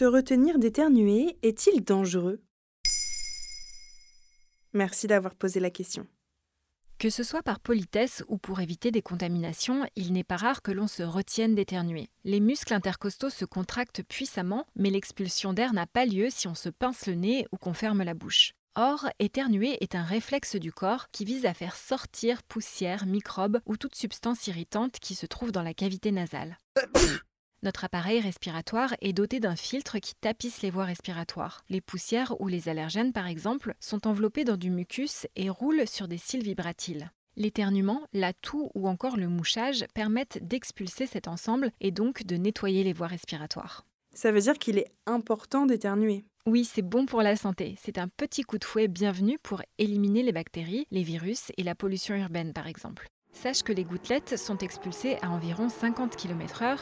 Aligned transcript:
Se 0.00 0.06
retenir 0.06 0.58
d'éternuer 0.58 1.36
est-il 1.42 1.84
dangereux? 1.84 2.40
Merci 4.72 5.06
d'avoir 5.08 5.34
posé 5.34 5.60
la 5.60 5.68
question. 5.68 6.06
Que 6.98 7.10
ce 7.10 7.22
soit 7.22 7.42
par 7.42 7.60
politesse 7.60 8.24
ou 8.28 8.38
pour 8.38 8.60
éviter 8.60 8.92
des 8.92 9.02
contaminations, 9.02 9.86
il 9.96 10.14
n'est 10.14 10.24
pas 10.24 10.38
rare 10.38 10.62
que 10.62 10.72
l'on 10.72 10.86
se 10.86 11.02
retienne 11.02 11.54
d'éternuer. 11.54 12.08
Les 12.24 12.40
muscles 12.40 12.72
intercostaux 12.72 13.28
se 13.28 13.44
contractent 13.44 14.02
puissamment, 14.02 14.64
mais 14.74 14.88
l'expulsion 14.88 15.52
d'air 15.52 15.74
n'a 15.74 15.86
pas 15.86 16.06
lieu 16.06 16.28
si 16.30 16.48
on 16.48 16.54
se 16.54 16.70
pince 16.70 17.06
le 17.06 17.14
nez 17.14 17.46
ou 17.52 17.58
qu'on 17.58 17.74
ferme 17.74 18.02
la 18.02 18.14
bouche. 18.14 18.54
Or, 18.76 19.06
éternuer 19.18 19.76
est 19.82 19.94
un 19.94 20.04
réflexe 20.04 20.56
du 20.56 20.72
corps 20.72 21.10
qui 21.10 21.26
vise 21.26 21.44
à 21.44 21.52
faire 21.52 21.76
sortir 21.76 22.42
poussière, 22.44 23.04
microbes 23.04 23.60
ou 23.66 23.76
toute 23.76 23.96
substance 23.96 24.46
irritante 24.46 24.98
qui 24.98 25.14
se 25.14 25.26
trouve 25.26 25.52
dans 25.52 25.62
la 25.62 25.74
cavité 25.74 26.10
nasale. 26.10 26.56
Notre 27.62 27.84
appareil 27.84 28.20
respiratoire 28.20 28.94
est 29.02 29.12
doté 29.12 29.38
d'un 29.38 29.54
filtre 29.54 29.98
qui 29.98 30.14
tapisse 30.14 30.62
les 30.62 30.70
voies 30.70 30.86
respiratoires. 30.86 31.62
Les 31.68 31.82
poussières 31.82 32.40
ou 32.40 32.48
les 32.48 32.70
allergènes, 32.70 33.12
par 33.12 33.26
exemple, 33.26 33.74
sont 33.80 34.06
enveloppés 34.06 34.44
dans 34.44 34.56
du 34.56 34.70
mucus 34.70 35.26
et 35.36 35.50
roulent 35.50 35.86
sur 35.86 36.08
des 36.08 36.16
cils 36.16 36.42
vibratiles. 36.42 37.10
L'éternuement, 37.36 38.02
la 38.14 38.32
toux 38.32 38.70
ou 38.74 38.88
encore 38.88 39.18
le 39.18 39.28
mouchage 39.28 39.84
permettent 39.92 40.38
d'expulser 40.40 41.06
cet 41.06 41.28
ensemble 41.28 41.70
et 41.82 41.90
donc 41.90 42.24
de 42.24 42.36
nettoyer 42.36 42.82
les 42.82 42.94
voies 42.94 43.08
respiratoires. 43.08 43.84
Ça 44.14 44.32
veut 44.32 44.40
dire 44.40 44.58
qu'il 44.58 44.78
est 44.78 44.90
important 45.04 45.66
d'éternuer. 45.66 46.24
Oui, 46.46 46.64
c'est 46.64 46.80
bon 46.80 47.04
pour 47.04 47.20
la 47.20 47.36
santé. 47.36 47.76
C'est 47.78 47.98
un 47.98 48.08
petit 48.08 48.42
coup 48.42 48.56
de 48.56 48.64
fouet 48.64 48.88
bienvenu 48.88 49.38
pour 49.38 49.60
éliminer 49.76 50.22
les 50.22 50.32
bactéries, 50.32 50.86
les 50.90 51.02
virus 51.02 51.52
et 51.58 51.62
la 51.62 51.74
pollution 51.74 52.14
urbaine, 52.14 52.54
par 52.54 52.66
exemple. 52.66 53.06
Sache 53.32 53.62
que 53.62 53.72
les 53.72 53.84
gouttelettes 53.84 54.38
sont 54.38 54.58
expulsées 54.58 55.18
à 55.20 55.30
environ 55.30 55.68
50 55.68 56.16
km/h 56.16 56.78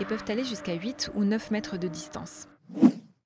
et 0.00 0.04
peuvent 0.04 0.24
aller 0.28 0.44
jusqu'à 0.44 0.74
8 0.74 1.10
ou 1.14 1.24
9 1.24 1.50
mètres 1.50 1.76
de 1.76 1.88
distance. 1.88 2.48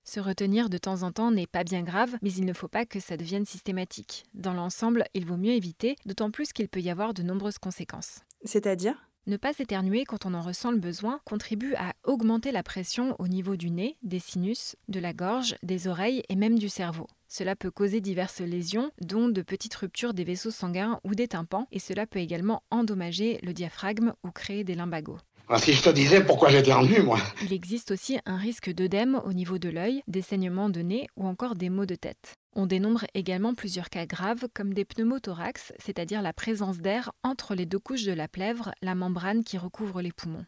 Se 0.05 0.21
retenir 0.21 0.71
de 0.71 0.79
temps 0.79 1.03
en 1.03 1.13
temps 1.13 1.31
n'est 1.31 1.47
pas 1.47 1.65
bien 1.65 1.83
grave, 1.83 2.17
mais 2.23 2.33
il 2.33 2.47
ne 2.47 2.55
faut 2.55 2.67
pas 2.67 2.87
que 2.87 2.99
ça 2.99 3.19
devienne 3.19 3.45
systématique. 3.45 4.25
Dans 4.33 4.55
l'ensemble, 4.55 5.05
il 5.13 5.27
vaut 5.27 5.37
mieux 5.37 5.53
éviter, 5.53 5.97
d'autant 6.07 6.31
plus 6.31 6.55
qu'il 6.55 6.69
peut 6.69 6.81
y 6.81 6.89
avoir 6.89 7.13
de 7.13 7.23
nombreuses 7.23 7.59
conséquences. 7.59 8.21
C'est-à-dire? 8.43 9.09
Ne 9.27 9.37
pas 9.37 9.53
éternuer 9.59 10.05
quand 10.07 10.25
on 10.25 10.33
en 10.33 10.41
ressent 10.41 10.71
le 10.71 10.79
besoin 10.79 11.21
contribue 11.27 11.75
à 11.75 11.93
augmenter 12.05 12.51
la 12.51 12.63
pression 12.63 13.15
au 13.19 13.29
niveau 13.29 13.57
du 13.57 13.71
nez, 13.71 13.99
des 14.03 14.21
sinus, 14.21 14.75
de 14.89 15.01
la 15.01 15.13
gorge, 15.13 15.57
des 15.63 15.87
oreilles 15.87 16.23
et 16.31 16.37
même 16.37 16.59
du 16.59 16.71
cerveau. 16.71 17.07
Cela 17.29 17.55
peut 17.55 17.71
causer 17.71 18.01
diverses 18.01 18.41
lésions, 18.41 18.91
dont 19.03 19.29
de 19.29 19.43
petites 19.43 19.75
ruptures 19.75 20.15
des 20.15 20.25
vaisseaux 20.25 20.51
sanguins 20.51 20.99
ou 21.05 21.15
des 21.15 21.29
tympans, 21.29 21.67
et 21.71 21.79
cela 21.79 22.07
peut 22.07 22.21
également 22.21 22.63
endommager 22.71 23.39
le 23.43 23.53
diaphragme 23.53 24.15
ou 24.25 24.31
créer 24.31 24.65
des 24.65 24.75
limbagos. 24.75 25.19
Si 25.57 25.73
je 25.73 25.83
te 25.83 25.89
disais 25.89 26.23
pourquoi 26.23 26.51
j'éternue, 26.51 27.01
moi. 27.03 27.19
Il 27.43 27.53
existe 27.55 27.91
aussi 27.91 28.19
un 28.27 28.37
risque 28.37 28.71
d'œdème 28.71 29.21
au 29.25 29.33
niveau 29.33 29.59
de 29.59 29.71
l'œil, 29.71 30.03
des 30.07 30.21
saignements 30.21 30.69
de 30.69 30.81
nez 30.81 31.07
ou 31.17 31.27
encore 31.27 31.55
des 31.55 31.71
maux 31.71 31.87
de 31.87 31.95
tête. 31.95 32.35
On 32.55 32.67
dénombre 32.67 33.07
également 33.15 33.55
plusieurs 33.55 33.89
cas 33.89 34.05
graves 34.05 34.47
comme 34.55 34.75
des 34.75 34.85
pneumothorax, 34.85 35.73
c'est-à-dire 35.79 36.21
la 36.21 36.35
présence 36.35 36.79
d'air 36.79 37.13
entre 37.23 37.55
les 37.55 37.67
deux 37.67 37.79
couches 37.79 38.05
de 38.05 38.13
la 38.13 38.29
plèvre, 38.29 38.73
la 38.83 38.95
membrane 38.95 39.43
qui 39.43 39.57
recouvre 39.57 40.03
les 40.03 40.13
poumons. 40.13 40.45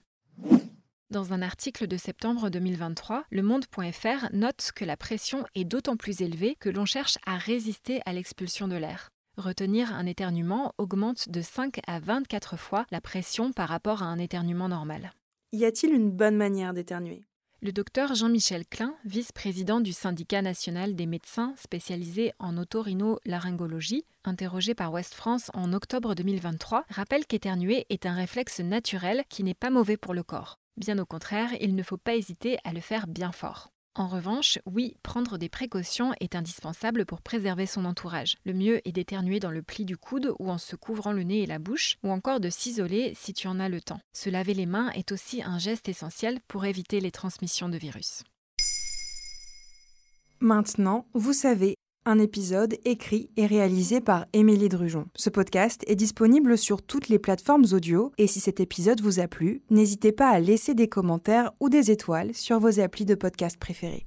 Dans 1.11 1.33
un 1.33 1.43
article 1.43 1.89
de 1.89 1.97
septembre 1.97 2.51
2023, 2.51 3.25
Le 3.31 3.43
Monde.fr 3.43 4.29
note 4.33 4.71
que 4.77 4.85
la 4.85 4.97
pression 4.97 5.45
est 5.55 5.65
d'autant 5.65 5.97
plus 5.97 6.21
élevée 6.21 6.57
que 6.61 6.69
l'on 6.69 6.85
cherche 6.85 7.19
à 7.27 7.37
résister 7.37 8.01
à 8.07 8.13
l'expulsion 8.13 8.69
de 8.69 8.77
l'air. 8.77 9.09
Retenir 9.37 9.95
un 9.95 10.07
éternuement 10.07 10.75
augmente 10.77 11.29
de 11.29 11.41
5 11.41 11.81
à 11.87 11.99
24 12.01 12.57
fois 12.57 12.85
la 12.91 13.01
pression 13.01 13.53
par 13.53 13.69
rapport 13.69 14.03
à 14.03 14.07
un 14.07 14.19
éternuement 14.19 14.69
normal. 14.69 15.13
Y 15.53 15.65
a-t-il 15.65 15.95
une 15.95 16.11
bonne 16.11 16.37
manière 16.37 16.75
d'éternuer? 16.75 17.25
Le 17.63 17.73
docteur 17.73 18.15
Jean-Michel 18.15 18.67
Klein, 18.67 18.95
vice-président 19.05 19.81
du 19.81 19.93
syndicat 19.93 20.41
national 20.41 20.95
des 20.95 21.07
médecins 21.07 21.55
spécialisés 21.59 22.33
en 22.39 22.57
otorhinolaryngologie, 22.57 24.07
interrogé 24.25 24.75
par 24.75 24.93
Ouest 24.93 25.13
France 25.15 25.51
en 25.53 25.73
octobre 25.75 26.15
2023, 26.15 26.87
rappelle 26.89 27.27
qu'éternuer 27.27 27.85
est 27.91 28.07
un 28.07 28.15
réflexe 28.15 28.61
naturel 28.61 29.25
qui 29.29 29.45
n'est 29.45 29.55
pas 29.55 29.69
mauvais 29.69 29.97
pour 29.99 30.15
le 30.15 30.23
corps. 30.23 30.59
Bien 30.77 30.99
au 30.99 31.05
contraire, 31.05 31.51
il 31.61 31.75
ne 31.75 31.83
faut 31.83 31.99
pas 31.99 32.17
hésiter 32.17 32.57
à 32.65 32.73
le 32.73 32.81
faire 32.81 33.07
bien 33.07 33.33
fort. 33.33 33.71
En 33.97 34.07
revanche, 34.07 34.61
oui, 34.67 34.97
prendre 35.03 35.37
des 35.37 35.49
précautions 35.49 36.13
est 36.21 36.37
indispensable 36.37 37.05
pour 37.05 37.23
préserver 37.23 37.67
son 37.67 37.85
entourage. 37.85 38.37
Le 38.45 38.53
mieux 38.53 38.87
est 38.87 38.93
d'éternuer 38.93 39.41
dans 39.41 39.51
le 39.51 39.63
pli 39.63 39.85
du 39.85 39.97
coude 39.97 40.33
ou 40.39 40.49
en 40.49 40.59
se 40.59 40.77
couvrant 40.77 41.13
le 41.13 41.25
nez 41.25 41.43
et 41.43 41.47
la 41.47 41.59
bouche, 41.59 41.97
ou 42.05 42.11
encore 42.11 42.39
de 42.39 42.51
s'isoler 42.51 43.15
si 43.17 43.35
tu 43.35 43.49
en 43.49 43.59
as 43.59 43.69
le 43.69 43.81
temps. 43.81 44.01
Se 44.13 44.31
laver 44.31 44.55
les 44.55 44.67
mains 44.67 44.91
est 44.91 45.11
aussi 45.11 45.43
un 45.43 45.59
geste 45.59 45.89
essentiel 45.89 46.39
pour 46.47 46.65
éviter 46.67 47.01
les 47.01 47.11
transmissions 47.11 47.69
de 47.69 47.79
virus. 47.79 48.23
Maintenant, 50.39 51.07
vous 51.13 51.33
savez, 51.33 51.75
un 52.11 52.19
épisode 52.19 52.77
écrit 52.85 53.31
et 53.37 53.47
réalisé 53.47 54.01
par 54.01 54.27
Émilie 54.33 54.69
Drujon. 54.69 55.07
Ce 55.15 55.31
podcast 55.31 55.85
est 55.87 55.95
disponible 55.95 56.59
sur 56.59 56.83
toutes 56.83 57.09
les 57.09 57.19
plateformes 57.19 57.65
audio 57.73 58.13
et 58.19 58.27
si 58.27 58.41
cet 58.41 58.59
épisode 58.59 59.01
vous 59.01 59.21
a 59.21 59.29
plu, 59.29 59.63
n'hésitez 59.71 60.13
pas 60.13 60.29
à 60.29 60.41
laisser 60.41 60.75
des 60.75 60.89
commentaires 60.89 61.53
ou 61.61 61.69
des 61.69 61.91
étoiles 61.91 62.35
sur 62.35 62.59
vos 62.59 62.81
applis 62.81 63.05
de 63.05 63.15
podcast 63.15 63.57
préférés. 63.59 64.07